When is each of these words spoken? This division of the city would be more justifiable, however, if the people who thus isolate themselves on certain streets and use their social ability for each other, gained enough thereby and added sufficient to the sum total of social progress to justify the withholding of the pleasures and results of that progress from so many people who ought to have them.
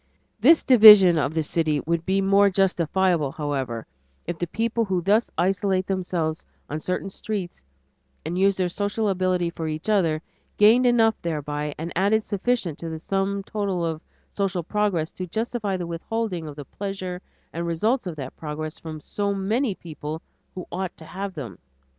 This 0.39 0.63
division 0.63 1.19
of 1.19 1.35
the 1.35 1.43
city 1.43 1.79
would 1.85 2.07
be 2.07 2.21
more 2.21 2.49
justifiable, 2.49 3.31
however, 3.33 3.85
if 4.25 4.39
the 4.39 4.47
people 4.47 4.83
who 4.83 5.03
thus 5.03 5.29
isolate 5.37 5.85
themselves 5.85 6.43
on 6.71 6.79
certain 6.79 7.11
streets 7.11 7.61
and 8.25 8.35
use 8.35 8.57
their 8.57 8.67
social 8.67 9.07
ability 9.09 9.51
for 9.51 9.67
each 9.67 9.89
other, 9.91 10.23
gained 10.57 10.87
enough 10.87 11.21
thereby 11.21 11.75
and 11.77 11.93
added 11.95 12.23
sufficient 12.23 12.79
to 12.79 12.89
the 12.89 12.97
sum 12.97 13.43
total 13.43 13.85
of 13.85 14.01
social 14.31 14.63
progress 14.63 15.11
to 15.11 15.27
justify 15.27 15.77
the 15.77 15.85
withholding 15.85 16.47
of 16.47 16.55
the 16.55 16.65
pleasures 16.65 17.21
and 17.53 17.67
results 17.67 18.07
of 18.07 18.15
that 18.15 18.35
progress 18.35 18.79
from 18.79 18.99
so 18.99 19.35
many 19.35 19.75
people 19.75 20.23
who 20.55 20.65
ought 20.71 20.97
to 20.97 21.05
have 21.05 21.35
them. 21.35 21.59